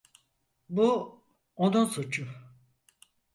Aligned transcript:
Bu 0.69 1.21
onun 1.55 1.85
suçu. 1.85 2.27